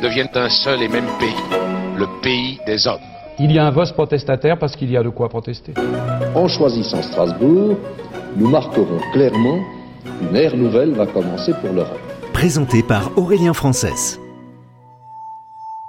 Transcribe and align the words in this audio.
deviennent 0.00 0.28
un 0.34 0.48
seul 0.48 0.82
et 0.82 0.88
même 0.88 1.06
pays, 1.18 1.58
le 1.96 2.06
pays 2.22 2.58
des 2.66 2.86
hommes. 2.86 3.00
Il 3.38 3.52
y 3.52 3.58
a 3.58 3.66
un 3.66 3.70
vote 3.70 3.92
protestataire 3.92 4.58
parce 4.58 4.76
qu'il 4.76 4.90
y 4.90 4.96
a 4.96 5.02
de 5.02 5.08
quoi 5.08 5.28
protester. 5.28 5.74
En 6.34 6.48
choisissant 6.48 7.02
Strasbourg, 7.02 7.76
nous 8.36 8.48
marquerons 8.48 9.00
clairement 9.12 9.60
qu'une 10.04 10.36
ère 10.36 10.56
nouvelle 10.56 10.92
va 10.92 11.06
commencer 11.06 11.52
pour 11.60 11.72
l'Europe. 11.72 12.00
Présenté 12.32 12.82
par 12.82 13.16
Aurélien 13.16 13.52
Frances. 13.52 14.18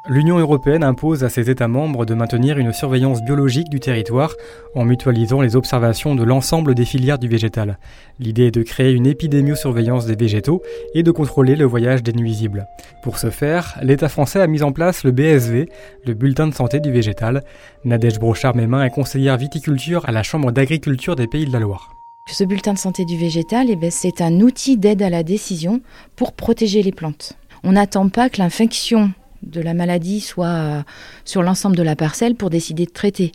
L'Union 0.09 0.39
européenne 0.39 0.83
impose 0.83 1.23
à 1.23 1.29
ses 1.29 1.51
États 1.51 1.67
membres 1.67 2.07
de 2.07 2.15
maintenir 2.15 2.57
une 2.57 2.73
surveillance 2.73 3.21
biologique 3.21 3.69
du 3.69 3.79
territoire 3.79 4.33
en 4.73 4.83
mutualisant 4.83 5.41
les 5.41 5.55
observations 5.55 6.15
de 6.15 6.23
l'ensemble 6.23 6.73
des 6.73 6.85
filières 6.85 7.19
du 7.19 7.27
végétal. 7.27 7.77
L'idée 8.19 8.47
est 8.47 8.51
de 8.51 8.63
créer 8.63 8.93
une 8.93 9.05
épidémiosurveillance 9.05 10.07
des 10.07 10.15
végétaux 10.15 10.63
et 10.95 11.03
de 11.03 11.11
contrôler 11.11 11.55
le 11.55 11.65
voyage 11.65 12.01
des 12.01 12.13
nuisibles. 12.13 12.65
Pour 13.03 13.19
ce 13.19 13.29
faire, 13.29 13.77
l'État 13.83 14.09
français 14.09 14.41
a 14.41 14.47
mis 14.47 14.63
en 14.63 14.71
place 14.71 15.03
le 15.03 15.11
BSV, 15.11 15.69
le 16.03 16.13
bulletin 16.15 16.47
de 16.47 16.55
santé 16.55 16.79
du 16.79 16.91
végétal. 16.91 17.43
Nadège 17.85 18.17
Brochard-Mémin 18.17 18.83
est 18.83 18.89
conseillère 18.89 19.37
viticulture 19.37 20.09
à 20.09 20.11
la 20.11 20.23
Chambre 20.23 20.51
d'agriculture 20.51 21.15
des 21.15 21.27
Pays 21.27 21.45
de 21.45 21.53
la 21.53 21.59
Loire. 21.59 21.95
Ce 22.25 22.43
bulletin 22.43 22.73
de 22.73 22.79
santé 22.79 23.05
du 23.05 23.17
végétal, 23.17 23.67
eh 23.69 23.75
ben, 23.75 23.91
c'est 23.91 24.21
un 24.21 24.39
outil 24.41 24.77
d'aide 24.77 25.03
à 25.03 25.11
la 25.11 25.21
décision 25.21 25.79
pour 26.15 26.33
protéger 26.33 26.81
les 26.81 26.91
plantes. 26.91 27.33
On 27.63 27.73
n'attend 27.73 28.09
pas 28.09 28.29
que 28.29 28.39
l'infection 28.39 29.11
de 29.43 29.61
la 29.61 29.73
maladie 29.73 30.21
soit 30.21 30.45
euh, 30.47 30.81
sur 31.25 31.43
l'ensemble 31.43 31.75
de 31.75 31.83
la 31.83 31.95
parcelle 31.95 32.35
pour 32.35 32.49
décider 32.49 32.85
de 32.85 32.91
traiter. 32.91 33.31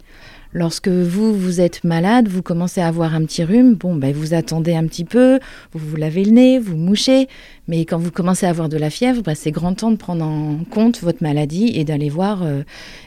Lorsque 0.53 0.89
vous, 0.89 1.35
vous 1.35 1.61
êtes 1.61 1.85
malade, 1.85 2.29
vous 2.29 2.41
commencez 2.41 2.81
à 2.81 2.87
avoir 2.87 3.15
un 3.15 3.25
petit 3.27 3.45
rhume, 3.45 3.75
bon, 3.75 3.95
ben, 3.95 4.15
vous 4.15 4.33
attendez 4.33 4.75
un 4.75 4.87
petit 4.87 5.05
peu, 5.05 5.39
vous 5.73 5.87
vous 5.87 5.97
lavez 5.97 6.25
le 6.25 6.31
nez, 6.31 6.59
vous 6.59 6.77
mouchez, 6.77 7.29
mais 7.69 7.85
quand 7.85 7.99
vous 7.99 8.11
commencez 8.11 8.47
à 8.47 8.51
avoir 8.51 8.71
de 8.71 8.79
la 8.79 8.89
fièvre, 8.89 9.23
ben, 9.23 9.35
c'est 9.35 9.51
grand 9.51 9.75
temps 9.75 9.91
de 9.91 9.97
prendre 9.97 10.25
en 10.25 10.61
compte 10.71 11.03
votre 11.03 11.23
maladie 11.23 11.73
et 11.75 11.85
d'aller 11.85 12.09
voir 12.09 12.43
euh, 12.43 12.63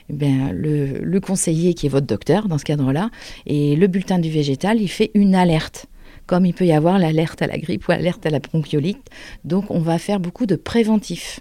ben, 0.10 0.52
le, 0.52 1.00
le 1.00 1.20
conseiller 1.20 1.74
qui 1.74 1.88
est 1.88 1.90
votre 1.90 2.06
docteur 2.06 2.48
dans 2.48 2.60
ce 2.60 2.66
cadre-là. 2.66 3.10
Et 3.48 3.76
le 3.76 3.88
bulletin 3.88 4.20
du 4.20 4.30
végétal, 4.30 4.80
il 4.80 4.90
fait 4.90 5.10
une 5.16 5.34
alerte 5.34 5.88
comme 6.28 6.46
il 6.46 6.54
peut 6.54 6.68
y 6.68 6.74
avoir 6.74 7.00
l'alerte 7.00 7.42
à 7.42 7.48
la 7.48 7.58
grippe 7.58 7.88
ou 7.88 7.92
l'alerte 7.92 8.24
à 8.28 8.30
la 8.30 8.38
bronchiolite. 8.38 9.10
Donc 9.46 9.72
on 9.72 9.80
va 9.80 9.98
faire 9.98 10.20
beaucoup 10.20 10.46
de 10.46 10.56
préventifs. 10.56 11.40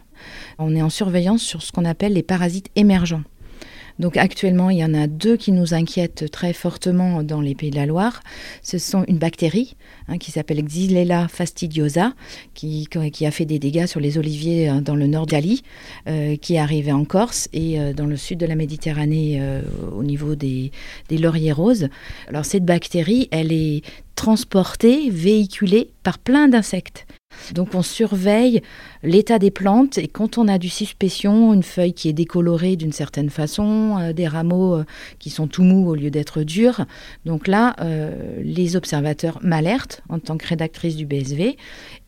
On 0.58 0.74
est 0.74 0.83
en 0.83 0.91
surveillance 0.91 1.42
sur 1.42 1.62
ce 1.62 1.72
qu'on 1.72 1.84
appelle 1.84 2.12
les 2.12 2.22
parasites 2.22 2.70
émergents. 2.77 3.22
Donc 3.98 4.16
actuellement, 4.16 4.70
il 4.70 4.78
y 4.78 4.84
en 4.84 4.94
a 4.94 5.06
deux 5.06 5.36
qui 5.36 5.52
nous 5.52 5.75
inquiètent 5.75 6.30
très 6.30 6.52
fortement 6.52 7.22
dans 7.22 7.41
les 7.41 7.55
Pays 7.55 7.70
de 7.70 7.77
la 7.77 7.86
Loire. 7.86 8.20
Ce 8.62 8.78
sont 8.78 9.05
une 9.08 9.19
bactérie 9.19 9.77
hein, 10.06 10.19
qui 10.19 10.30
s'appelle 10.30 10.62
Xylella 10.62 11.27
fastidiosa, 11.28 12.12
qui, 12.55 12.88
a 13.22 13.30
fait 13.30 13.44
des 13.44 13.58
dégâts 13.58 13.86
sur 13.86 14.00
les 14.00 14.16
oliviers 14.19 14.70
euh, 14.70 14.80
dans 14.80 14.94
le 14.94 15.06
nord 15.06 15.27
d'Ali, 15.27 15.62
euh, 16.08 16.36
qui 16.36 16.55
est 16.55 16.58
arrivée 16.58 16.92
en 16.92 17.05
Corse 17.05 17.48
et 17.53 17.80
euh, 17.80 17.92
dans 17.92 18.06
le 18.06 18.16
sud 18.16 18.38
de 18.38 18.47
la 18.47 18.55
Méditerranée 18.55 19.38
euh, 19.41 19.62
au 19.92 20.05
niveau 20.05 20.36
des, 20.36 20.70
des 21.08 21.19
lauriers 21.19 21.53
roses. 21.53 21.88
Alors 22.28 22.44
cette 22.44 22.64
bactérie, 22.64 23.28
elle 23.32 23.53
est 23.53 23.82
transportée, 24.18 25.10
véhiculée 25.10 25.92
par 26.02 26.18
plein 26.18 26.48
d'insectes. 26.48 27.06
Donc 27.54 27.76
on 27.76 27.82
surveille 27.82 28.62
l'état 29.04 29.38
des 29.38 29.52
plantes 29.52 29.96
et 29.96 30.08
quand 30.08 30.38
on 30.38 30.48
a 30.48 30.58
du 30.58 30.68
suspicion, 30.68 31.54
une 31.54 31.62
feuille 31.62 31.92
qui 31.92 32.08
est 32.08 32.12
décolorée 32.12 32.74
d'une 32.74 32.90
certaine 32.90 33.30
façon, 33.30 33.96
euh, 33.96 34.12
des 34.12 34.26
rameaux 34.26 34.74
euh, 34.74 34.84
qui 35.20 35.30
sont 35.30 35.46
tout 35.46 35.62
mous 35.62 35.88
au 35.88 35.94
lieu 35.94 36.10
d'être 36.10 36.42
durs, 36.42 36.84
donc 37.26 37.46
là, 37.46 37.76
euh, 37.80 38.40
les 38.42 38.74
observateurs 38.74 39.38
m'alertent 39.40 40.02
en 40.08 40.18
tant 40.18 40.36
que 40.36 40.48
rédactrice 40.48 40.96
du 40.96 41.06
BSV 41.06 41.56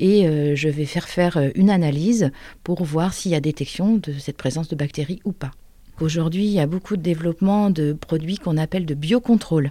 et 0.00 0.56
je 0.56 0.69
vais 0.69 0.87
faire 0.87 1.09
faire 1.09 1.38
une 1.54 1.71
analyse 1.71 2.32
pour 2.65 2.82
voir 2.82 3.15
s'il 3.15 3.31
y 3.31 3.37
a 3.37 3.41
détection 3.41 3.98
de 3.98 4.15
cette 4.19 4.37
présence 4.37 4.66
de 4.66 4.75
bactéries 4.75 5.21
ou 5.25 5.31
pas. 5.31 5.53
Aujourd'hui, 6.00 6.44
il 6.44 6.53
y 6.53 6.60
a 6.60 6.66
beaucoup 6.66 6.97
de 6.97 7.03
développement 7.03 7.71
de 7.71 7.92
produits 7.92 8.38
qu'on 8.38 8.56
appelle 8.56 8.84
de 8.84 8.94
biocontrôle 8.94 9.71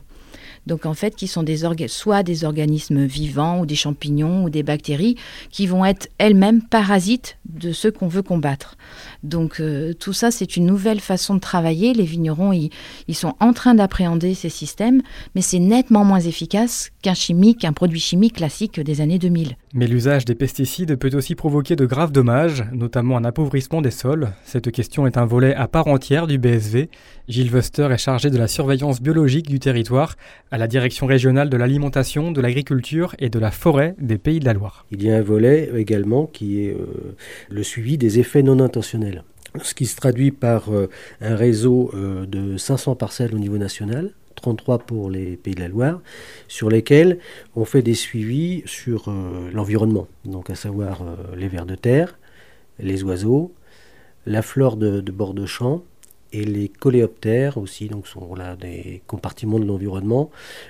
donc 0.68 0.86
en 0.86 0.94
fait 0.94 1.16
qui 1.16 1.28
sont 1.28 1.44
des 1.44 1.59
soit 1.88 2.24
des 2.24 2.44
organismes 2.44 3.06
vivants 3.06 3.59
ou 3.59 3.66
des 3.66 3.75
champignons 3.75 4.44
ou 4.44 4.50
des 4.50 4.64
bactéries 4.64 5.16
qui 5.52 5.68
vont 5.68 5.86
être 5.86 6.09
elles-mêmes 6.18 6.62
parasites 6.62 7.38
de 7.46 7.72
ceux 7.72 7.92
qu'on 7.92 8.08
veut 8.08 8.22
combattre. 8.22 8.75
Donc 9.24 9.59
euh, 9.59 9.94
tout 9.94 10.14
ça 10.14 10.31
c'est 10.31 10.56
une 10.56 10.66
nouvelle 10.66 11.00
façon 11.00 11.36
de 11.36 11.40
travailler. 11.40 11.94
Les 11.94 12.03
vignerons 12.03 12.53
ils, 12.53 13.16
sont 13.16 13.36
en 13.40 13.53
train 13.53 13.75
d'appréhender 13.75 14.34
ces 14.34 14.50
systèmes, 14.50 15.02
mais 15.36 15.42
c'est 15.42 15.59
nettement 15.59 16.06
moins 16.06 16.19
efficace 16.19 16.92
qu'un 17.02 17.14
chimique, 17.14 17.66
un 17.66 17.74
produit 17.74 18.00
chimique 18.00 18.36
classique 18.36 18.80
des 18.80 19.02
années 19.02 19.19
2000. 19.19 19.56
Mais 19.74 19.88
l'usage 19.88 20.25
des 20.25 20.36
pesticides 20.36 20.96
peut 20.96 21.16
aussi 21.16 21.36
provoquer 21.36 21.75
de 21.75 21.86
graves 21.86 22.12
dommages, 22.12 22.64
notamment 22.72 23.18
un 23.18 23.24
appauvrissement 23.24 23.81
des 23.81 23.92
sols. 23.92 24.30
Cette 24.44 24.72
question 24.72 25.06
est 25.06 25.18
un 25.18 25.25
volet 25.25 25.53
à 25.53 25.68
part 25.68 25.88
entière 25.88 26.28
du 26.28 26.38
BSV. 26.38 26.90
Gilles 27.28 27.53
Wester 27.53 27.90
est 27.92 27.98
chargé 27.98 28.30
de 28.30 28.38
la 28.38 28.48
surveillance 28.48 29.02
biologique 29.02 29.48
du 29.48 29.59
territoire 29.59 30.16
à 30.52 30.58
la 30.58 30.68
Direction 30.68 31.06
régionale 31.06 31.50
de 31.50 31.58
l'alimentation, 31.58 32.32
de 32.32 32.42
l'agriculture 32.42 33.16
et 33.20 33.30
de 33.30 33.40
la 33.40 33.52
forêt 33.52 33.96
des 34.00 34.18
Pays 34.18 34.40
de 34.40 34.46
la 34.46 34.54
Loire. 34.54 34.86
Il 34.92 35.04
y 35.04 35.12
a 35.12 35.18
un 35.18 35.22
volet 35.22 35.70
également 35.76 36.26
qui 36.26 36.64
est 36.64 36.74
euh, 36.74 37.16
le 37.50 37.64
suivi 37.64 37.98
des 37.98 38.20
effets 38.20 38.42
non 38.42 38.60
intentionnels. 38.60 39.24
Ce 39.62 39.74
qui 39.74 39.86
se 39.86 39.96
traduit 39.96 40.32
par 40.32 40.74
euh, 40.74 40.90
un 41.22 41.36
réseau 41.36 41.92
euh, 41.94 42.26
de 42.26 42.58
500 42.58 42.96
parcelles 42.96 43.36
au 43.36 43.40
niveau 43.40 43.58
national, 43.58 44.12
33 44.36 44.80
pour 44.80 45.10
les 45.10 45.38
Pays 45.38 45.56
de 45.56 45.60
la 45.60 45.68
Loire, 45.68 46.02
sur 46.48 46.70
lesquels 46.70 47.20
on 47.56 47.66
fait 47.66 47.81
des 47.81 47.94
suivis 47.94 48.64
sur 48.66 49.14
l'environnement, 49.54 50.08
donc 50.24 50.50
à 50.50 50.56
savoir 50.56 51.02
les 51.36 51.50
vers 51.50 51.66
de 51.66 51.76
terre, 51.76 52.18
les 52.80 53.04
oiseaux, 53.04 53.54
la 54.26 54.42
flore 54.42 54.78
de, 54.78 55.02
de 55.02 55.12
bord 55.12 55.34
de 55.34 55.46
champ 55.46 55.84
et 56.31 56.44
les 56.44 56.69
coléoptères 56.69 57.57
aussi, 57.57 57.88
donc 57.88 58.07
sont 58.07 58.35
là 58.35 58.56
des 58.56 59.01
compartiments 59.07 59.59
de 59.59 59.66
l'environnement 59.66 60.29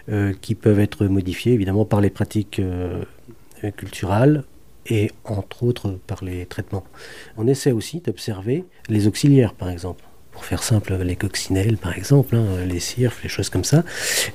euh, 0.10 0.34
qui 0.40 0.56
peuvent 0.56 0.80
être 0.80 1.06
modifiés 1.06 1.54
évidemment 1.54 1.86
par 1.86 2.02
les 2.02 2.10
pratiques 2.10 2.60
euh, 2.60 3.04
culturales 3.76 4.44
et 4.88 5.12
entre 5.26 5.64
autres 5.64 6.00
par 6.08 6.24
les 6.24 6.46
traitements. 6.46 6.86
On 7.38 7.48
essaie 7.48 7.72
aussi 7.72 8.00
d'observer 8.00 8.64
les 8.88 9.08
auxiliaires 9.08 9.54
par 9.54 9.70
exemple 9.70 10.04
pour 10.40 10.46
faire 10.46 10.64
simple, 10.64 10.96
les 10.96 11.18
coccinelles 11.18 11.76
par 11.76 11.98
exemple, 11.98 12.34
hein, 12.38 12.64
les 12.66 12.80
cirfs, 12.80 13.20
les 13.24 13.28
choses 13.28 13.50
comme 13.50 13.66
ça. 13.66 13.84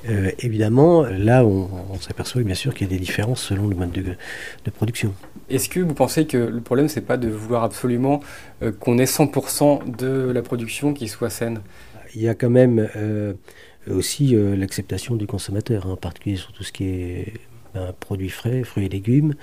Euh, 0.07 0.29
évidemment, 0.37 1.01
là, 1.01 1.43
on, 1.43 1.67
on 1.89 1.99
s'aperçoit 1.99 2.43
bien 2.43 2.53
sûr 2.53 2.75
qu'il 2.75 2.85
y 2.85 2.89
a 2.91 2.93
des 2.93 2.99
différences 2.99 3.41
selon 3.41 3.67
le 3.67 3.75
mode 3.75 3.91
de, 3.91 4.03
de 4.03 4.69
production. 4.69 5.15
Est-ce 5.49 5.67
que 5.67 5.79
vous 5.79 5.95
pensez 5.95 6.27
que 6.27 6.37
le 6.37 6.61
problème, 6.61 6.89
c'est 6.89 7.01
pas 7.01 7.17
de 7.17 7.27
vouloir 7.27 7.63
absolument 7.63 8.19
euh, 8.61 8.71
qu'on 8.71 8.99
ait 8.99 9.05
100% 9.05 9.97
de 9.97 10.31
la 10.31 10.43
production 10.43 10.93
qui 10.93 11.07
soit 11.07 11.31
saine? 11.31 11.61
Il 12.13 12.21
y 12.21 12.29
a 12.29 12.35
quand 12.35 12.51
même 12.51 12.87
euh, 12.95 13.33
aussi 13.89 14.35
l'acceptation 14.35 15.15
du 15.15 15.25
consommateur, 15.25 15.87
hein, 15.87 15.93
en 15.93 15.97
particulier 15.97 16.35
sur 16.35 16.53
tout 16.53 16.63
ce 16.63 16.71
qui 16.71 16.83
est 16.83 17.33
ben, 17.75 17.93
produits 17.99 18.29
frais, 18.29 18.63
fruits 18.63 18.85
et 18.85 18.89
légumes. 18.89 19.33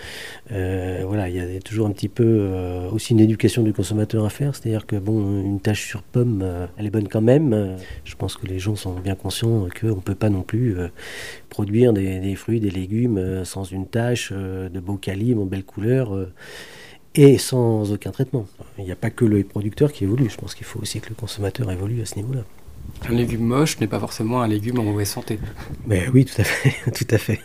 Euh, 0.53 1.03
voilà, 1.07 1.29
il 1.29 1.37
y 1.37 1.57
a 1.57 1.61
toujours 1.61 1.87
un 1.87 1.91
petit 1.91 2.09
peu 2.09 2.25
euh, 2.25 2.89
aussi 2.91 3.13
une 3.13 3.21
éducation 3.21 3.63
du 3.63 3.75
consommateur 3.75 4.25
à 4.25 4.31
faire, 4.31 4.57
c'est-à-dire 4.57 4.87
que 4.87 4.97
bon, 4.97 5.43
une 5.43 5.61
tâche 5.61 5.87
sur 5.87 6.03
pomme, 6.03 6.41
euh, 6.43 6.67
elle 6.79 6.87
est 6.87 6.91
bonne 6.91 7.09
quand 7.09 7.21
même. 7.21 7.77
Je 8.05 8.15
pense 8.17 8.39
que 8.39 8.47
les 8.47 8.59
gens 8.59 8.75
sont 8.75 8.95
bien 8.95 9.17
conscients 9.17 9.69
qu'on 9.79 9.89
ne 9.89 10.01
peut 10.01 10.15
pas 10.15 10.31
non 10.31 10.41
plus 10.41 10.77
produire 11.51 11.93
des, 11.93 12.21
des, 12.21 12.35
fruits, 12.35 12.59
des 12.59 12.71
légumes 12.71 13.45
sans 13.45 13.65
une 13.65 13.87
tâche 13.87 14.33
de 14.33 14.81
beau 14.81 14.97
calibre, 14.97 15.43
en 15.43 15.47
belle 15.47 15.65
couleur. 15.65 16.29
Et 17.15 17.37
sans 17.37 17.93
aucun 17.93 18.11
traitement. 18.11 18.47
Il 18.79 18.85
n'y 18.85 18.93
a 18.93 18.97
pas 18.97 19.11
que 19.11 19.27
le 19.27 19.45
producteur 19.45 19.93
qui 19.93 20.05
évolue, 20.05 20.31
je 20.31 20.39
pense 20.39 20.55
qu'il 20.55 20.65
faut 20.65 20.81
aussi 20.81 21.01
que 21.01 21.11
le 21.11 21.15
consommateur 21.15 21.71
évolue 21.71 22.01
à 22.01 22.07
ce 22.07 22.17
niveau-là. 22.17 22.45
Un 23.09 23.15
légume 23.15 23.45
moche 23.45 23.81
n'est 23.81 23.89
pas 23.89 23.99
forcément 23.99 24.43
un 24.43 24.49
légume 24.49 24.79
en 24.79 24.85
mauvaise 24.85 25.09
santé. 25.09 25.39
Mais 25.87 26.09
oui, 26.13 26.25
tout 26.25 26.41
à 26.41 26.45
fait, 26.45 26.91
tout 26.93 27.15
à 27.15 27.19
fait. 27.19 27.41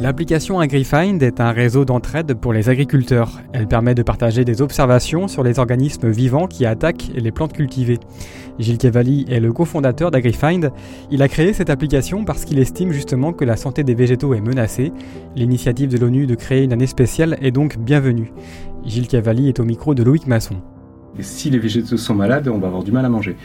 L'application 0.00 0.60
AgriFind 0.60 1.22
est 1.22 1.40
un 1.40 1.52
réseau 1.52 1.84
d'entraide 1.84 2.32
pour 2.32 2.54
les 2.54 2.70
agriculteurs. 2.70 3.42
Elle 3.52 3.68
permet 3.68 3.94
de 3.94 4.02
partager 4.02 4.46
des 4.46 4.62
observations 4.62 5.28
sur 5.28 5.42
les 5.42 5.58
organismes 5.58 6.08
vivants 6.08 6.46
qui 6.46 6.64
attaquent 6.64 7.10
les 7.14 7.30
plantes 7.30 7.52
cultivées. 7.52 7.98
Gilles 8.58 8.78
Cavalli 8.78 9.26
est 9.28 9.40
le 9.40 9.52
cofondateur 9.52 10.10
d'AgriFind. 10.10 10.72
Il 11.10 11.20
a 11.20 11.28
créé 11.28 11.52
cette 11.52 11.68
application 11.68 12.24
parce 12.24 12.46
qu'il 12.46 12.58
estime 12.58 12.92
justement 12.92 13.34
que 13.34 13.44
la 13.44 13.56
santé 13.56 13.84
des 13.84 13.94
végétaux 13.94 14.32
est 14.32 14.40
menacée. 14.40 14.90
L'initiative 15.36 15.90
de 15.90 15.98
l'ONU 15.98 16.26
de 16.26 16.34
créer 16.34 16.64
une 16.64 16.72
année 16.72 16.86
spéciale 16.86 17.36
est 17.42 17.50
donc 17.50 17.76
bienvenue. 17.76 18.32
Gilles 18.84 19.08
Cavalli 19.08 19.48
est 19.48 19.60
au 19.60 19.64
micro 19.64 19.94
de 19.94 20.02
Loïc 20.02 20.26
Masson. 20.26 20.56
si 21.20 21.50
les 21.50 21.58
végétaux 21.58 21.96
sont 21.96 22.14
malades, 22.14 22.48
on 22.48 22.58
va 22.58 22.68
avoir 22.68 22.82
du 22.82 22.92
mal 22.92 23.04
à 23.04 23.08
manger. 23.08 23.36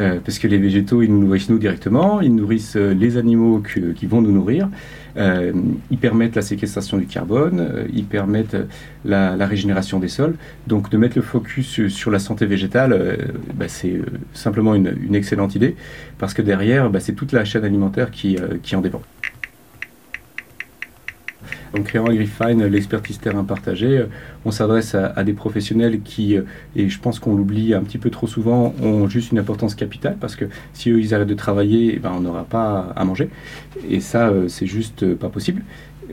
Euh, 0.00 0.20
parce 0.24 0.38
que 0.38 0.46
les 0.46 0.58
végétaux, 0.58 1.02
ils 1.02 1.10
nous 1.10 1.18
nourrissent 1.18 1.48
nous 1.48 1.58
directement, 1.58 2.20
ils 2.20 2.34
nourrissent 2.34 2.76
euh, 2.76 2.92
les 2.92 3.16
animaux 3.16 3.60
qui 3.60 4.06
vont 4.06 4.20
nous 4.20 4.32
nourrir. 4.32 4.68
Euh, 5.16 5.52
ils 5.90 5.98
permettent 5.98 6.36
la 6.36 6.42
séquestration 6.42 6.98
du 6.98 7.06
carbone, 7.06 7.86
ils 7.92 8.04
permettent 8.04 8.56
la, 9.04 9.34
régénération 9.46 9.98
des 9.98 10.08
sols. 10.08 10.34
Donc 10.66 10.90
de 10.90 10.96
mettre 10.98 11.16
le 11.16 11.22
focus 11.22 11.86
sur 11.88 12.10
la 12.10 12.18
santé 12.18 12.46
végétale, 12.46 13.18
bah, 13.54 13.66
c'est 13.68 14.00
simplement 14.34 14.74
une, 14.74 15.14
excellente 15.14 15.54
idée, 15.54 15.76
parce 16.18 16.34
que 16.34 16.42
derrière, 16.42 16.90
bah, 16.90 17.00
c'est 17.00 17.14
toute 17.14 17.32
la 17.32 17.44
chaîne 17.44 17.64
alimentaire 17.64 18.10
qui 18.10 18.36
en 18.74 18.80
dépend. 18.80 19.02
En 21.74 21.82
créant 21.82 22.04
AgriFine, 22.06 22.66
l'expertise 22.66 23.18
terrain 23.18 23.44
partagée, 23.44 23.98
euh, 23.98 24.06
on 24.44 24.50
s'adresse 24.50 24.94
à, 24.94 25.24
des 25.24 25.32
professionnels 25.32 26.02
qui, 26.02 26.36
euh, 26.36 26.42
et 26.76 26.90
je 26.90 27.00
pense 27.00 27.18
qu'on 27.18 27.34
l'oublie 27.34 27.72
un 27.72 27.82
petit 27.82 27.96
peu 27.96 28.10
trop 28.10 28.26
souvent, 28.26 28.74
ont 28.82 29.08
juste 29.08 29.32
une 29.32 29.38
importance 29.38 29.74
capitale 29.74 30.16
parce 30.20 30.36
que 30.36 30.44
si 30.74 30.90
eux 30.90 31.00
ils 31.00 31.14
arrêtent 31.14 31.28
de 31.28 31.34
travailler, 31.34 31.94
eh 31.96 31.98
ben, 31.98 32.12
on 32.14 32.20
n'aura 32.20 32.44
pas 32.44 32.92
à 32.94 33.04
manger. 33.04 33.30
Et 33.88 34.00
ça, 34.00 34.28
euh, 34.28 34.48
c'est 34.48 34.66
juste 34.66 35.14
pas 35.14 35.30
possible. 35.30 35.62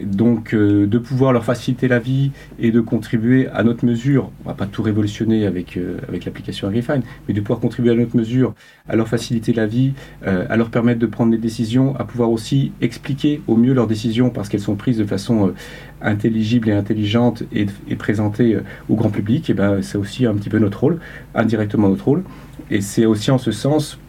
Donc 0.04 0.54
euh, 0.54 0.88
de 0.88 0.98
pouvoir 0.98 1.34
leur 1.34 1.44
faciliter 1.44 1.88
la 1.88 2.00
vie 2.00 2.31
et 2.60 2.72
de 2.72 2.81
contribuer 2.81 3.48
à 3.48 3.63
notre 3.63 3.86
mesure, 3.86 4.31
on 4.44 4.50
va 4.50 4.56
pas 4.56 4.66
tout 4.66 4.81
révolutionner 4.81 5.46
avec, 5.46 5.78
euh, 5.78 5.98
avec 6.07 6.25
l'application 6.25 6.68
AgriFine, 6.68 7.01
mais 7.28 7.34
de 7.34 7.42
pouvoir 7.42 7.60
contribuer 7.60 7.92
à 7.92 7.96
notre 7.96 8.16
mesure, 8.16 8.54
à 8.88 8.96
leur 8.96 9.07
faciliter 9.07 9.54
la 9.54 9.66
vie, 9.66 9.94
euh, 10.25 10.46
à 10.50 10.57
leur 10.57 10.69
permettre 10.69 11.00
de 11.00 11.06
prendre 11.06 11.31
des 11.31 11.38
décisions, 11.38 11.96
à 11.98 12.04
pouvoir 12.04 12.31
aussi 12.31 12.72
expliquer 12.81 13.42
au 13.48 13.56
mieux 13.56 13.74
leurs 13.74 13.88
décisions 13.88 14.30
parce 14.30 14.50
qu'elles 14.50 14.60
sont 14.60 14.75
prises 14.75 14.98
de 14.98 15.06
façon 15.06 15.54
intelligible 16.01 16.69
et 16.69 16.74
intelligente 16.74 17.44
et, 17.54 17.66
et 17.88 17.96
présentées 17.96 18.57
au 18.90 18.96
grand 18.96 19.10
public, 19.10 19.51
ben 19.56 19.81
c'est 19.81 19.98
aussi 19.98 20.25
un 20.25 20.34
petit 20.36 20.50
peu 20.50 20.60
notre 20.60 20.80
rôle, 20.80 21.00
indirectement 21.36 21.90
notre 21.90 22.06
rôle. 22.06 22.24
Et 22.72 22.81
c'est 22.81 23.06
aussi 23.06 23.31
en 23.31 23.38
ce 23.38 23.51
sens 23.51 24.00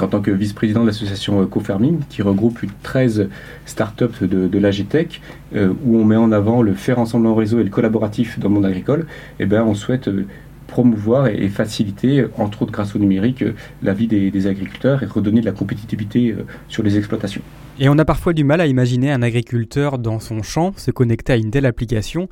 en 0.00 0.06
tant 0.06 0.20
que 0.20 0.30
vice-président 0.30 0.82
de 0.82 0.86
l'association 0.86 1.42
euh, 1.42 1.46
Co-Farming, 1.46 2.00
qui 2.08 2.22
regroupe 2.22 2.60
13 2.82 3.28
startups 3.66 4.22
de, 4.22 4.48
de 4.48 4.58
l'AGTech, 4.58 5.20
euh, 5.54 5.72
où 5.84 5.96
on 5.96 6.04
met 6.04 6.16
en 6.16 6.32
avant 6.32 6.62
le 6.62 6.74
faire 6.74 6.98
ensemble 6.98 7.26
en 7.26 7.34
réseau 7.34 7.60
et 7.60 7.64
le 7.64 7.70
collaboratif 7.70 8.38
dans 8.38 8.48
le 8.48 8.54
monde 8.54 8.66
agricole, 8.66 9.06
eh 9.38 9.46
ben, 9.46 9.62
on 9.62 9.74
souhaite 9.74 10.08
euh, 10.08 10.26
promouvoir 10.66 11.26
et, 11.26 11.48
faciliter, 11.48 12.24
entre 12.38 12.62
autres 12.62 12.72
grâce 12.72 12.96
au 12.96 12.98
numérique, 12.98 13.44
la 13.82 13.92
vie 13.92 14.06
des 14.06 14.46
agriculteurs 14.46 15.02
et 15.02 15.06
redonner 15.06 15.42
de 15.42 15.46
la 15.46 15.52
compétitivité 15.52 16.34
sur 16.68 16.82
les 16.82 16.96
exploitations. 16.96 17.42
Et 17.78 17.88
on 17.88 17.98
a 17.98 18.04
parfois 18.04 18.34
du 18.34 18.44
mal 18.44 18.60
à 18.60 18.66
imaginer 18.66 19.10
un 19.10 19.22
agriculteur 19.22 19.98
dans 19.98 20.20
son 20.20 20.42
champ 20.42 20.74
se 20.76 20.90
connecter 20.90 21.32
à 21.32 21.36
une 21.36 21.50
telle 21.50 21.64
application, 21.64 22.28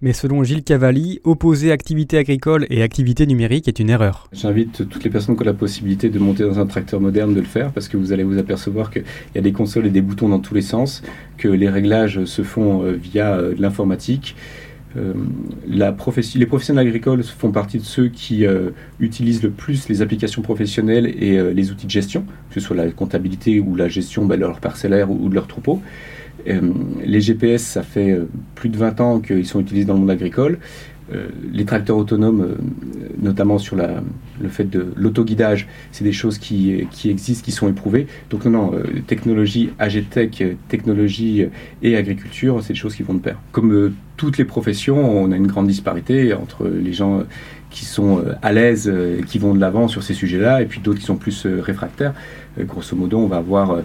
mais 0.00 0.12
selon 0.12 0.42
Gilles 0.42 0.64
Cavalli, 0.64 1.20
opposer 1.22 1.70
activité 1.70 2.18
agricole 2.18 2.66
et 2.70 2.82
activité 2.82 3.24
numérique 3.24 3.68
est 3.68 3.78
une 3.78 3.88
erreur. 3.88 4.28
J'invite 4.32 4.88
toutes 4.88 5.04
les 5.04 5.10
personnes 5.10 5.36
qui 5.36 5.42
ont 5.42 5.46
la 5.46 5.54
possibilité 5.54 6.10
de 6.10 6.18
monter 6.18 6.42
dans 6.42 6.58
un 6.58 6.66
tracteur 6.66 7.00
moderne 7.00 7.34
de 7.34 7.40
le 7.40 7.46
faire, 7.46 7.70
parce 7.70 7.88
que 7.88 7.96
vous 7.96 8.12
allez 8.12 8.24
vous 8.24 8.38
apercevoir 8.38 8.90
qu'il 8.90 9.04
y 9.36 9.38
a 9.38 9.42
des 9.42 9.52
consoles 9.52 9.86
et 9.86 9.90
des 9.90 10.02
boutons 10.02 10.28
dans 10.28 10.40
tous 10.40 10.54
les 10.54 10.62
sens, 10.62 11.02
que 11.38 11.48
les 11.48 11.68
réglages 11.68 12.24
se 12.24 12.42
font 12.42 12.82
euh, 12.82 12.92
via 12.92 13.34
euh, 13.34 13.54
l'informatique 13.58 14.34
euh, 14.96 15.14
les 15.66 16.46
professionnels 16.46 16.86
agricoles 16.86 17.22
font 17.22 17.52
partie 17.52 17.78
de 17.78 17.84
ceux 17.84 18.08
qui 18.08 18.44
euh, 18.44 18.70
utilisent 18.98 19.42
le 19.42 19.50
plus 19.50 19.88
les 19.88 20.02
applications 20.02 20.42
professionnelles 20.42 21.06
et 21.06 21.38
euh, 21.38 21.52
les 21.52 21.70
outils 21.70 21.86
de 21.86 21.90
gestion, 21.90 22.24
que 22.48 22.54
ce 22.54 22.60
soit 22.60 22.76
la 22.76 22.90
comptabilité 22.90 23.60
ou 23.60 23.76
la 23.76 23.88
gestion 23.88 24.24
bah, 24.24 24.36
de 24.36 24.40
leur 24.40 24.60
parcellaire 24.60 25.10
ou, 25.10 25.28
de 25.28 25.34
leur 25.34 25.46
troupeau. 25.46 25.80
les 26.46 27.20
GPS, 27.20 27.62
ça 27.62 27.82
fait 27.82 28.18
plus 28.54 28.68
de 28.68 28.76
20 28.76 29.00
ans 29.00 29.20
qu'ils 29.20 29.46
sont 29.46 29.60
utilisés 29.60 29.86
dans 29.86 29.94
le 29.94 30.00
monde 30.00 30.10
agricole. 30.10 30.58
Les 31.52 31.64
tracteurs 31.64 31.96
autonomes, 31.96 32.56
notamment 33.20 33.58
sur 33.58 33.76
le 33.76 34.48
fait 34.48 34.64
de 34.64 34.92
l'autoguidage, 34.96 35.66
c'est 35.92 36.04
des 36.04 36.12
choses 36.12 36.38
qui, 36.38 36.86
qui, 36.90 37.10
existent, 37.10 37.44
qui 37.44 37.52
sont 37.52 37.68
éprouvées. 37.68 38.06
Donc 38.30 38.44
non, 38.44 38.50
non, 38.50 38.72
technologie, 39.06 39.70
AGTech, 39.78 40.56
technologie 40.68 41.46
et 41.82 41.96
agriculture, 41.96 42.62
c'est 42.62 42.74
des 42.74 42.78
choses 42.78 42.94
qui 42.94 43.02
vont 43.02 43.14
de 43.14 43.20
pair. 43.20 43.36
Comme 43.52 43.92
toutes 44.16 44.38
les 44.38 44.44
professions, 44.44 45.22
on 45.22 45.32
a 45.32 45.36
une 45.36 45.46
grande 45.46 45.66
disparité 45.66 46.34
entre 46.34 46.68
les 46.68 46.92
gens 46.92 47.24
qui 47.70 47.84
sont 47.84 48.18
euh, 48.18 48.34
à 48.42 48.52
l'aise, 48.52 48.90
euh, 48.92 49.22
qui 49.22 49.38
vont 49.38 49.54
de 49.54 49.60
l'avant 49.60 49.88
sur 49.88 50.02
ces 50.02 50.14
sujets-là, 50.14 50.60
et 50.60 50.66
puis 50.66 50.80
d'autres 50.80 50.98
qui 50.98 51.06
sont 51.06 51.16
plus 51.16 51.46
euh, 51.46 51.60
réfractaires. 51.62 52.12
Grosso 52.58 52.96
modo, 52.96 53.18
on 53.18 53.28
va 53.28 53.36
avoir 53.36 53.78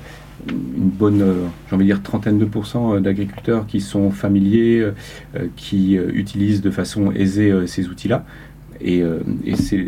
une 0.49 0.89
bonne, 0.89 1.23
j'ai 1.69 1.75
envie 1.75 1.85
de 1.85 1.91
dire, 1.91 2.03
trentaine 2.03 2.37
de 2.37 2.45
pourcents 2.45 2.99
d'agriculteurs 2.99 3.65
qui 3.67 3.81
sont 3.81 4.11
familiers, 4.11 4.89
qui 5.55 5.95
utilisent 5.95 6.61
de 6.61 6.71
façon 6.71 7.11
aisée 7.11 7.53
ces 7.67 7.87
outils-là. 7.87 8.25
Et, 8.81 9.03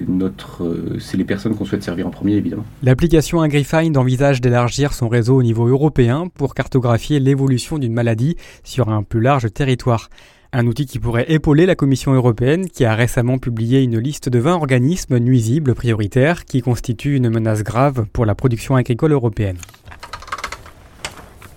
notre, 0.07 0.97
c'est 0.99 1.17
les 1.17 1.25
personnes 1.25 1.55
qu'on 1.55 1.65
souhaite 1.65 1.83
servir 1.83 2.07
en 2.07 2.09
premier, 2.09 2.33
évidemment. 2.33 2.65
L'application 2.81 3.41
AgriFind 3.41 3.95
envisage 3.97 4.41
d'élargir 4.41 4.93
son 4.93 5.09
réseau 5.09 5.35
au 5.35 5.43
niveau 5.43 5.67
européen 5.67 6.27
pour 6.33 6.55
cartographier 6.55 7.19
l'évolution 7.19 7.77
d'une 7.77 7.93
maladie 7.93 8.37
sur 8.63 8.89
un 8.89 9.03
plus 9.03 9.21
large 9.21 9.51
territoire. 9.53 10.09
Un 10.53 10.65
outil 10.65 10.85
qui 10.85 10.99
pourrait 10.99 11.25
épauler 11.27 11.65
la 11.65 11.75
Commission 11.75 12.13
européenne 12.13 12.69
qui 12.69 12.85
a 12.85 12.95
récemment 12.95 13.37
publié 13.37 13.81
une 13.83 13.99
liste 13.99 14.29
de 14.29 14.39
20 14.39 14.55
organismes 14.55 15.19
nuisibles 15.19 15.75
prioritaires 15.75 16.45
qui 16.45 16.61
constituent 16.61 17.17
une 17.17 17.29
menace 17.29 17.63
grave 17.63 18.05
pour 18.13 18.25
la 18.25 18.33
production 18.33 18.75
agricole 18.75 19.11
européenne. 19.11 19.57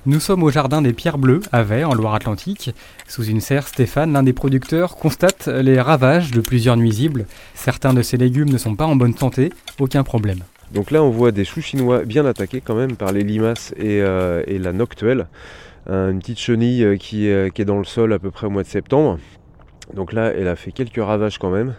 Nous 0.06 0.18
sommes 0.18 0.42
au 0.42 0.50
jardin 0.50 0.80
des 0.80 0.94
Pierres 0.94 1.18
Bleues, 1.18 1.42
à 1.52 1.62
Vey, 1.62 1.84
en 1.84 1.92
Loire-Atlantique. 1.92 2.70
Sous 3.06 3.24
une 3.24 3.42
serre, 3.42 3.68
Stéphane, 3.68 4.14
l'un 4.14 4.22
des 4.22 4.32
producteurs, 4.32 4.96
constate 4.96 5.46
les 5.48 5.78
ravages 5.78 6.30
de 6.30 6.40
plusieurs 6.40 6.78
nuisibles. 6.78 7.26
Certains 7.54 7.92
de 7.92 8.00
ces 8.00 8.16
légumes 8.16 8.48
ne 8.48 8.56
sont 8.56 8.76
pas 8.76 8.86
en 8.86 8.96
bonne 8.96 9.14
santé, 9.14 9.52
aucun 9.78 10.02
problème. 10.02 10.38
Donc 10.72 10.90
là, 10.90 11.02
on 11.02 11.10
voit 11.10 11.32
des 11.32 11.44
choux 11.44 11.60
chinois 11.60 12.04
bien 12.06 12.24
attaqués 12.24 12.62
quand 12.62 12.74
même 12.74 12.96
par 12.96 13.12
les 13.12 13.22
limaces 13.22 13.74
et, 13.76 14.00
euh, 14.00 14.42
la 14.48 14.72
noctuelle 14.72 15.26
une 15.86 16.20
petite 16.20 16.38
chenille 16.38 16.84
euh, 16.84 16.96
qui 16.96 17.26
est, 17.26 17.64
dans 17.64 17.78
le 17.78 17.84
sol 17.84 18.12
à 18.12 18.18
peu 18.18 18.30
près 18.30 18.46
au 18.46 18.50
mois 18.50 18.62
de 18.62 18.68
septembre. 18.68 19.18
Donc 19.92 20.12
là, 20.12 20.32
elle 20.34 20.48
a 20.48 20.56
fait 20.56 20.72
quelques 20.72 21.02
ravages 21.02 21.38
quand 21.38 21.50
même. 21.50 21.74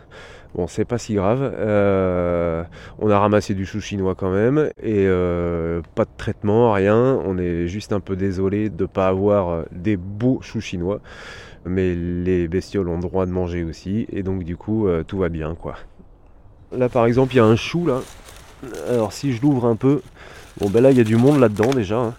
Bon, 0.56 0.68
c'est 0.68 0.86
pas 0.86 0.98
si 0.98 1.16
grave. 1.16 1.40
Euh, 1.42 2.64
on 3.00 3.10
a 3.10 3.18
ramassé 3.18 3.54
du 3.54 3.66
chou 3.66 3.80
chinois 3.80 4.16
quand 4.16 4.32
même 4.32 4.70
et 4.82 5.06
euh, 5.08 5.82
pas 5.96 6.04
de 6.04 6.10
traitement, 6.18 6.74
rien. 6.74 7.20
On 7.26 7.38
est 7.38 7.68
juste 7.68 7.94
un 7.94 8.00
peu 8.00 8.16
désolé 8.16 8.70
de 8.70 8.84
ne 8.84 8.88
pas 8.88 9.08
avoir 9.08 9.64
des 9.72 9.98
beaux 9.98 10.40
choux 10.42 10.62
chinois. 10.62 11.00
Mais 11.66 11.96
les 11.96 12.48
bestioles 12.48 12.90
ont 12.90 12.96
le 12.96 13.02
droit 13.02 13.26
de 13.26 13.32
manger 13.32 13.64
aussi 13.64 14.08
et 14.12 14.24
donc 14.24 14.44
du 14.44 14.58
coup 14.58 14.88
tout 15.08 15.20
va 15.20 15.30
bien 15.30 15.54
quoi. 15.54 15.76
Là 16.76 16.90
par 16.90 17.06
exemple 17.06 17.36
il 17.36 17.38
y 17.38 17.40
a 17.40 17.46
un 17.46 17.56
chou 17.56 17.86
là. 17.86 18.02
Alors 18.90 19.14
si 19.14 19.32
je 19.32 19.44
l'ouvre 19.44 19.66
un 19.68 19.76
peu, 19.76 20.02
bon 20.60 20.72
ben 20.72 20.82
là 20.82 20.90
il 20.90 20.98
y 20.98 21.02
a 21.02 21.04
du 21.04 21.18
monde 21.18 21.40
là-dedans 21.40 21.70
déjà. 21.70 21.98
Hein. 22.00 22.14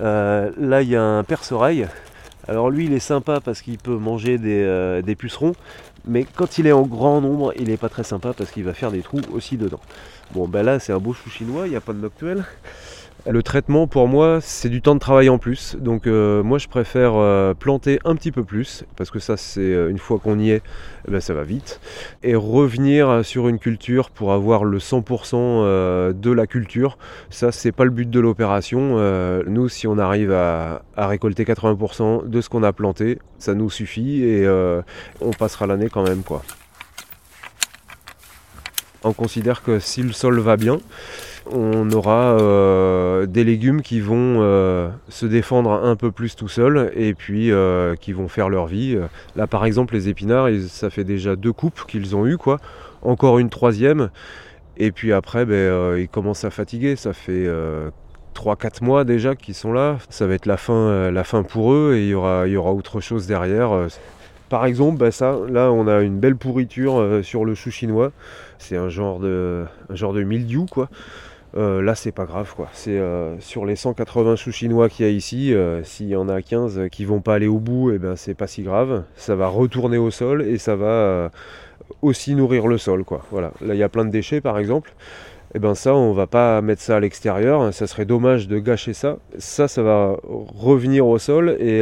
Euh, 0.00 0.50
là, 0.58 0.82
il 0.82 0.88
y 0.88 0.96
a 0.96 1.02
un 1.02 1.24
perce-oreille. 1.24 1.86
Alors 2.46 2.70
lui, 2.70 2.86
il 2.86 2.92
est 2.92 3.00
sympa 3.00 3.40
parce 3.40 3.62
qu'il 3.62 3.78
peut 3.78 3.96
manger 3.96 4.38
euh, 4.44 5.02
des, 5.02 5.14
pucerons, 5.14 5.54
mais 6.06 6.24
quand 6.24 6.58
il 6.58 6.66
est 6.66 6.72
en 6.72 6.82
grand 6.82 7.20
nombre, 7.20 7.52
il 7.56 7.68
n'est 7.68 7.76
pas 7.76 7.88
très 7.88 8.04
sympa 8.04 8.32
parce 8.32 8.50
qu'il 8.50 8.64
va 8.64 8.74
faire 8.74 8.90
des 8.90 9.02
trous 9.02 9.20
aussi 9.32 9.56
dedans. 9.56 9.80
Bon, 10.32 10.46
ben 10.46 10.62
là, 10.62 10.78
c'est 10.78 10.92
un 10.92 10.98
beau 10.98 11.12
chou 11.12 11.30
chinois, 11.30 11.66
il 11.66 11.70
n'y 11.70 11.76
a 11.76 11.80
pas 11.80 11.92
de 11.92 11.98
noctuel. 11.98 12.44
Le 13.26 13.42
traitement 13.42 13.86
pour 13.86 14.06
moi 14.06 14.40
c'est 14.42 14.68
du 14.68 14.82
temps 14.82 14.94
de 14.94 15.00
travail 15.00 15.30
en 15.30 15.38
plus. 15.38 15.76
Donc 15.80 16.06
euh, 16.06 16.42
moi 16.42 16.58
je 16.58 16.68
préfère 16.68 17.12
euh, 17.14 17.54
planter 17.54 17.98
un 18.04 18.16
petit 18.16 18.30
peu 18.30 18.44
plus 18.44 18.84
parce 18.96 19.10
que 19.10 19.18
ça 19.18 19.38
c'est 19.38 19.62
euh, 19.62 19.88
une 19.88 19.96
fois 19.96 20.18
qu'on 20.18 20.38
y 20.38 20.50
est 20.50 20.62
eh 21.08 21.10
ben, 21.10 21.20
ça 21.22 21.32
va 21.32 21.42
vite. 21.42 21.80
Et 22.22 22.34
revenir 22.34 23.24
sur 23.24 23.48
une 23.48 23.58
culture 23.58 24.10
pour 24.10 24.34
avoir 24.34 24.64
le 24.64 24.78
100% 24.78 26.12
de 26.12 26.30
la 26.30 26.46
culture. 26.46 26.98
Ça 27.30 27.50
c'est 27.50 27.72
pas 27.72 27.84
le 27.84 27.90
but 27.90 28.10
de 28.10 28.20
l'opération. 28.20 28.98
Nous 29.46 29.70
si 29.70 29.86
on 29.86 29.96
arrive 29.96 30.30
à, 30.30 30.82
à 30.94 31.06
récolter 31.06 31.44
80% 31.44 32.28
de 32.28 32.40
ce 32.42 32.50
qu'on 32.50 32.62
a 32.62 32.74
planté 32.74 33.18
ça 33.38 33.54
nous 33.54 33.70
suffit 33.70 34.22
et 34.22 34.46
on 35.22 35.30
passera 35.30 35.66
l'année 35.66 35.88
quand 35.88 36.06
même 36.06 36.22
quoi. 36.22 36.42
On 39.02 39.14
considère 39.14 39.62
que 39.62 39.78
si 39.78 40.02
le 40.02 40.12
sol 40.12 40.38
va 40.40 40.56
bien 40.56 40.78
on 41.50 41.90
aura 41.90 42.38
euh, 42.40 43.26
des 43.26 43.44
légumes 43.44 43.82
qui 43.82 44.00
vont 44.00 44.38
euh, 44.40 44.88
se 45.08 45.26
défendre 45.26 45.70
un 45.72 45.96
peu 45.96 46.10
plus 46.10 46.36
tout 46.36 46.48
seuls 46.48 46.90
et 46.96 47.14
puis 47.14 47.52
euh, 47.52 47.96
qui 47.96 48.12
vont 48.12 48.28
faire 48.28 48.48
leur 48.48 48.66
vie. 48.66 48.96
Là 49.36 49.46
par 49.46 49.64
exemple 49.64 49.94
les 49.94 50.08
épinards, 50.08 50.48
ça 50.68 50.90
fait 50.90 51.04
déjà 51.04 51.36
deux 51.36 51.52
coupes 51.52 51.84
qu'ils 51.86 52.16
ont 52.16 52.26
eu 52.26 52.36
quoi, 52.38 52.58
encore 53.02 53.38
une 53.38 53.50
troisième. 53.50 54.10
Et 54.76 54.90
puis 54.90 55.12
après 55.12 55.44
ben, 55.44 55.98
ils 55.98 56.08
commencent 56.08 56.44
à 56.44 56.50
fatiguer, 56.50 56.96
ça 56.96 57.12
fait 57.12 57.46
3-4 58.34 58.82
mois 58.82 59.04
déjà 59.04 59.34
qui 59.34 59.54
sont 59.54 59.72
là. 59.72 59.98
Ça 60.08 60.26
va 60.26 60.34
être 60.34 60.46
la 60.46 60.56
fin, 60.56 61.42
pour 61.48 61.72
eux 61.72 61.94
et 61.96 62.04
il 62.04 62.08
y 62.08 62.14
aura, 62.14 62.72
autre 62.72 63.00
chose 63.00 63.26
derrière. 63.26 63.86
Par 64.48 64.66
exemple, 64.66 65.10
ça, 65.12 65.36
là 65.48 65.70
on 65.70 65.86
a 65.88 66.00
une 66.00 66.18
belle 66.18 66.36
pourriture 66.36 67.20
sur 67.22 67.44
le 67.44 67.54
chou 67.54 67.70
chinois. 67.70 68.12
C'est 68.58 68.76
un 68.76 68.88
genre 68.88 69.20
de, 69.20 69.64
un 69.90 69.94
genre 69.94 70.14
de 70.14 70.22
mildiou 70.22 70.64
quoi. 70.64 70.88
Euh, 71.56 71.82
là, 71.82 71.94
c'est 71.94 72.12
pas 72.12 72.24
grave, 72.24 72.52
quoi. 72.54 72.68
C'est 72.72 72.98
euh, 72.98 73.38
sur 73.38 73.64
les 73.64 73.76
180 73.76 74.36
choux 74.36 74.50
chinois 74.50 74.88
qu'il 74.88 75.06
y 75.06 75.08
a 75.08 75.12
ici, 75.12 75.54
euh, 75.54 75.84
s'il 75.84 76.08
y 76.08 76.16
en 76.16 76.28
a 76.28 76.42
15 76.42 76.88
qui 76.90 77.04
vont 77.04 77.20
pas 77.20 77.34
aller 77.34 77.46
au 77.46 77.58
bout, 77.58 77.92
et 77.92 77.94
eh 77.94 77.98
ben 77.98 78.16
c'est 78.16 78.34
pas 78.34 78.48
si 78.48 78.62
grave. 78.62 79.04
Ça 79.14 79.36
va 79.36 79.46
retourner 79.46 79.98
au 79.98 80.10
sol 80.10 80.42
et 80.42 80.58
ça 80.58 80.74
va 80.74 81.30
aussi 82.02 82.34
nourrir 82.34 82.66
le 82.66 82.78
sol, 82.78 83.04
quoi. 83.04 83.24
Voilà. 83.30 83.52
Là, 83.60 83.74
il 83.74 83.78
y 83.78 83.82
a 83.82 83.88
plein 83.88 84.04
de 84.04 84.10
déchets, 84.10 84.40
par 84.40 84.58
exemple. 84.58 84.92
Et 85.52 85.58
eh 85.58 85.60
ben 85.60 85.76
ça, 85.76 85.94
on 85.94 86.12
va 86.12 86.26
pas 86.26 86.60
mettre 86.62 86.82
ça 86.82 86.96
à 86.96 87.00
l'extérieur. 87.00 87.72
Ça 87.72 87.86
serait 87.86 88.06
dommage 88.06 88.48
de 88.48 88.58
gâcher 88.58 88.92
ça. 88.92 89.18
Ça, 89.38 89.68
ça 89.68 89.82
va 89.84 90.16
revenir 90.24 91.06
au 91.06 91.18
sol 91.18 91.50
et 91.60 91.80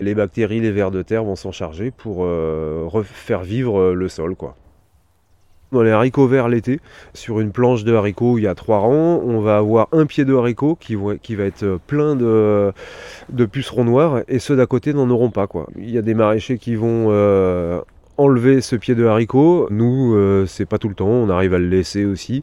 les 0.00 0.14
bactéries, 0.14 0.60
les 0.60 0.72
vers 0.72 0.90
de 0.90 1.00
terre 1.00 1.24
vont 1.24 1.36
s'en 1.36 1.52
charger 1.52 1.90
pour 1.90 2.18
refaire 2.18 3.42
vivre 3.42 3.94
le 3.94 4.08
sol, 4.10 4.36
quoi 4.36 4.54
dans 5.74 5.82
les 5.82 5.90
haricots 5.90 6.26
verts 6.26 6.48
l'été. 6.48 6.80
Sur 7.12 7.40
une 7.40 7.52
planche 7.52 7.84
de 7.84 7.94
haricots, 7.94 8.38
il 8.38 8.44
y 8.44 8.46
a 8.46 8.54
trois 8.54 8.78
rangs. 8.78 9.20
On 9.24 9.40
va 9.40 9.58
avoir 9.58 9.88
un 9.92 10.06
pied 10.06 10.24
de 10.24 10.34
haricots 10.34 10.76
qui, 10.80 10.94
va 10.94 11.44
être 11.44 11.78
plein 11.86 12.16
de, 12.16 12.72
pucerons 13.50 13.84
noirs 13.84 14.22
et 14.28 14.38
ceux 14.38 14.56
d'à 14.56 14.66
côté 14.66 14.94
n'en 14.94 15.10
auront 15.10 15.30
pas. 15.30 15.46
Quoi. 15.46 15.68
Il 15.76 15.90
y 15.90 15.98
a 15.98 16.02
des 16.02 16.14
maraîchers 16.14 16.58
qui 16.58 16.76
vont 16.76 17.08
euh, 17.10 17.80
enlever 18.16 18.60
ce 18.60 18.76
pied 18.76 18.94
de 18.94 19.04
haricot. 19.04 19.68
Nous, 19.70 20.14
euh, 20.14 20.46
c'est 20.46 20.66
pas 20.66 20.78
tout 20.78 20.88
le 20.88 20.94
temps, 20.94 21.08
on 21.08 21.28
arrive 21.28 21.52
à 21.52 21.58
le 21.58 21.68
laisser 21.68 22.04
aussi. 22.04 22.42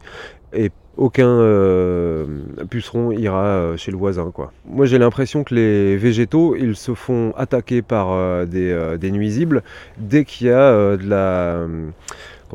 Et 0.54 0.70
aucun 0.98 1.26
euh, 1.26 2.26
puceron 2.68 3.12
ira 3.12 3.76
chez 3.78 3.90
le 3.90 3.96
voisin. 3.96 4.30
Quoi. 4.30 4.52
Moi 4.66 4.84
j'ai 4.84 4.98
l'impression 4.98 5.42
que 5.42 5.54
les 5.54 5.96
végétaux, 5.96 6.54
ils 6.54 6.76
se 6.76 6.92
font 6.92 7.32
attaquer 7.38 7.80
par 7.80 8.46
des, 8.46 9.10
nuisibles 9.10 9.62
dès 9.96 10.26
qu'il 10.26 10.48
y 10.48 10.50
a 10.50 10.96
de 10.98 11.08
la 11.08 11.66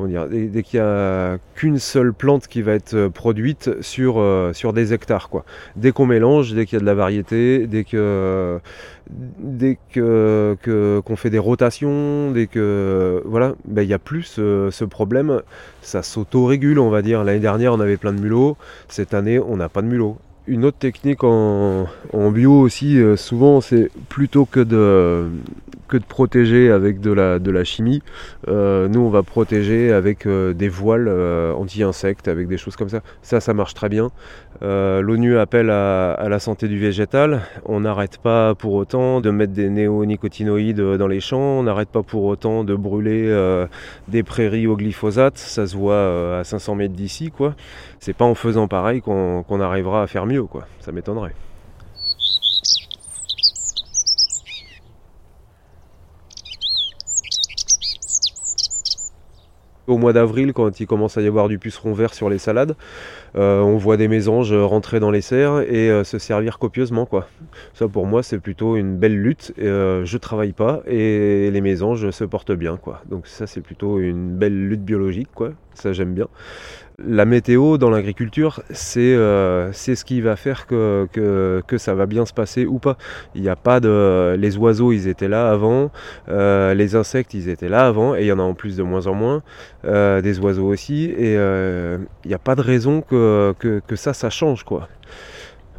dès, 0.06 0.64
qu'il 0.64 0.80
n'y 0.80 0.86
a 0.86 1.38
qu'une 1.56 1.80
seule 1.80 2.14
plante 2.14 2.48
qui 2.48 2.62
va 2.62 2.74
être 2.74 2.94
euh, 2.94 3.10
produite 3.10 3.82
sur, 3.82 4.20
euh, 4.20 4.54
sur 4.54 4.74
des 4.74 4.94
hectares. 4.94 5.30
Quoi. 5.30 5.44
Dès 5.76 5.92
qu'on 5.92 6.06
mélange, 6.06 6.54
dès 6.54 6.66
qu'il 6.66 6.76
y 6.76 6.78
a 6.78 6.82
de 6.82 6.86
la 6.86 6.94
variété, 6.94 7.66
dès 7.68 7.84
que 7.84 8.60
qu'on 11.06 11.16
fait 11.16 11.30
des 11.30 11.40
rotations, 11.40 12.32
dès 12.32 12.48
que 12.48 13.22
voilà, 13.26 13.56
ben, 13.66 13.82
il 13.82 13.88
n'y 13.88 13.94
a 13.94 14.00
plus 14.00 14.24
ce, 14.24 14.86
problème, 14.86 15.42
ça 15.82 16.04
s'auto-régule 16.04 16.80
on 16.80 16.90
va 16.90 17.02
dire. 17.02 17.24
L'année 17.24 17.40
dernière 17.40 17.74
on 17.74 17.80
avait 17.80 17.98
plein 17.98 18.14
de 18.14 18.20
mulots, 18.20 18.58
cette 18.90 19.14
année 19.14 19.40
on 19.40 19.58
n'a 19.58 19.70
pas 19.70 19.82
de 19.82 19.88
mulots. 19.88 20.18
Une 20.48 20.64
autre 20.64 20.78
technique 20.78 21.26
en, 21.26 21.88
bio 22.32 22.54
aussi, 22.54 22.98
euh, 22.98 23.18
souvent 23.18 23.60
c'est 23.60 23.92
plutôt 24.08 24.46
que 24.46 24.62
de, 24.62 25.28
protéger 26.08 26.72
avec 26.72 27.02
de 27.02 27.12
la, 27.12 27.64
chimie. 27.66 28.02
Euh, 28.48 28.88
nous, 28.88 29.02
on 29.02 29.10
va 29.10 29.24
protéger 29.24 29.92
avec 29.92 30.26
euh, 30.26 30.54
des 30.54 30.70
voiles 30.70 31.10
anti-insectes, 31.54 32.30
avec 32.30 32.48
des 32.48 32.58
choses 32.58 32.78
comme 32.78 32.88
ça. 32.88 33.02
Ça, 33.22 33.42
ça 33.42 33.54
marche 33.54 33.74
très 33.74 33.90
bien. 33.90 34.10
L'ONU 34.62 35.38
appelle 35.38 35.70
à, 35.70 36.28
la 36.30 36.40
santé 36.40 36.68
du 36.70 36.80
végétal. 36.80 37.42
On 37.66 37.82
n'arrête 37.82 38.18
pas 38.18 38.56
pour 38.56 38.74
autant 38.74 39.22
de 39.22 39.30
mettre 39.30 39.54
des 39.54 39.70
néonicotinoïdes 39.70 40.82
dans 40.82 41.08
les 41.08 41.20
champs. 41.20 41.60
On 41.60 41.64
n'arrête 41.64 41.90
pas 41.90 42.04
pour 42.04 42.24
autant 42.24 42.64
de 42.64 42.74
brûler 42.74 43.32
des 44.08 44.24
prairies 44.24 44.66
au 44.66 44.76
glyphosate. 44.76 45.38
Ça 45.38 45.68
se 45.68 45.76
voit 45.76 46.40
à 46.40 46.44
500 46.44 46.74
mètres 46.74 46.96
d'ici, 46.96 47.30
quoi. 47.30 47.54
C'est 48.00 48.14
pas 48.14 48.26
en 48.26 48.36
faisant 48.36 48.68
pareil 48.68 49.02
qu'on 49.02 49.62
arrivera 49.62 50.04
à 50.04 50.08
faire 50.08 50.26
mieux, 50.26 50.44
quoi. 50.44 50.68
Ça 50.80 50.92
m'étonnerait. 50.92 51.34
Au 59.88 59.98
mois 59.98 60.12
d'avril, 60.12 60.52
quand 60.52 60.82
il 60.82 60.86
commence 60.86 61.18
à 61.18 61.22
y 61.22 61.28
avoir 61.28 61.48
du 61.48 61.60
puceron 61.60 61.94
vert 61.94 62.14
sur 62.14 62.30
les 62.30 62.40
salades, 62.40 62.76
euh, 63.38 63.62
on 63.62 63.78
voit 63.78 63.96
des 63.96 64.10
mésanges 64.10 64.54
rentrer 64.54 65.00
dans 65.00 65.12
les 65.12 65.22
serres 65.22 65.62
et 65.62 65.90
euh, 65.90 66.04
se 66.04 66.20
servir 66.20 66.60
copieusement. 66.60 67.06
Quoi. 67.06 67.30
Ça 67.74 67.88
pour 67.88 68.06
moi 68.06 68.22
c'est 68.22 68.40
plutôt 68.40 68.76
une 68.76 68.98
belle 68.98 69.18
lutte. 69.18 69.54
Euh, 69.60 70.04
je 70.04 70.18
travaille 70.18 70.52
pas 70.52 70.82
et 70.88 71.50
les 71.52 71.62
mésanges 71.62 72.10
se 72.10 72.26
portent 72.26 72.52
bien. 72.52 72.76
Quoi. 72.76 73.02
Donc 73.10 73.28
ça 73.28 73.48
c'est 73.48 73.62
plutôt 73.62 74.00
une 74.00 74.36
belle 74.36 74.68
lutte 74.68 74.84
biologique. 74.84 75.30
Quoi. 75.34 75.52
Ça 75.78 75.94
j'aime 75.94 76.16
bien. 76.16 76.28
La 77.06 77.26
météo 77.26 77.78
dans 77.78 77.92
l'agriculture, 77.92 78.64
c'est 78.72 79.14
euh, 79.14 79.72
ce 79.72 80.04
qui 80.04 80.20
va 80.22 80.36
faire 80.36 80.66
que, 80.66 81.08
ça 81.78 81.94
va 81.94 82.08
bien 82.08 82.26
se 82.26 82.34
passer 82.34 82.66
ou 82.66 82.80
pas. 82.80 82.98
Il 83.36 83.44
n'y 83.44 83.50
a 83.50 83.56
pas 83.56 83.80
de. 83.80 84.36
Les 84.40 84.58
oiseaux, 84.58 84.92
ils 84.92 85.08
étaient 85.08 85.28
là 85.28 85.52
avant, 85.52 85.92
euh, 86.30 86.74
les 86.74 86.96
insectes, 86.96 87.36
ils 87.36 87.50
étaient 87.50 87.70
là 87.70 87.86
avant, 87.86 88.16
et 88.16 88.22
il 88.22 88.26
y 88.26 88.32
en 88.32 88.40
a 88.40 88.42
en 88.42 88.56
plus 88.56 88.76
de 88.76 88.82
moins 88.82 89.06
en 89.06 89.14
moins, 89.14 89.44
euh, 89.86 90.22
des 90.22 90.40
oiseaux 90.40 90.66
aussi, 90.66 91.04
et 91.06 91.34
il 91.34 92.28
n'y 92.28 92.34
a 92.34 92.40
pas 92.40 92.56
de 92.56 92.62
raison 92.62 93.02
que, 93.02 93.54
que, 93.60 93.96
ça, 93.96 94.16
ça 94.16 94.32
change, 94.32 94.64
quoi. 94.64 94.90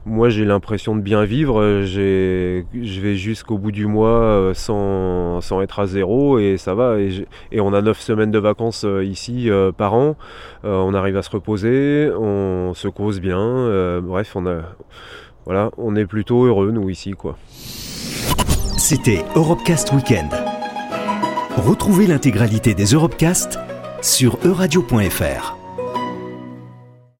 Moi, 0.08 0.30
j'ai 0.30 0.46
l'impression 0.46 0.96
de 0.96 1.02
bien 1.02 1.24
vivre. 1.24 1.82
Je 1.84 3.00
vais 3.00 3.14
jusqu'au 3.14 3.58
bout 3.58 3.72
du 3.72 3.84
mois 3.84 4.22
euh, 4.22 4.54
sans, 4.54 5.60
être 5.60 5.80
à 5.80 5.86
zéro 5.86 6.38
et 6.38 6.56
ça 6.56 6.74
va. 6.74 6.96
Et, 6.98 7.60
on 7.60 7.74
a 7.74 7.82
9 7.82 8.00
semaines 8.00 8.30
de 8.30 8.38
vacances 8.38 8.84
euh, 8.86 9.04
ici 9.04 9.50
euh, 9.50 9.70
par 9.70 9.92
an. 9.92 10.16
on 10.64 10.94
arrive 10.94 11.18
à 11.18 11.22
se 11.22 11.28
reposer, 11.28 12.10
on 12.18 12.72
se 12.74 12.88
cause 12.88 13.20
bien. 13.20 14.00
bref, 14.00 14.34
on, 14.34 14.46
a, 14.46 14.62
voilà, 15.44 15.70
on 15.76 15.94
est 15.94 16.06
plutôt 16.06 16.46
heureux, 16.46 16.70
nous, 16.70 16.88
ici. 16.88 17.10
quoi. 17.10 17.36
C'était 18.78 19.24
Europecast 19.36 19.92
Weekend. 19.92 20.30
Retrouvez 21.54 22.06
l'intégralité 22.06 22.72
des 22.72 22.86
Europecast 22.86 23.58
sur 24.00 24.38
euradio.fr. 24.42 25.57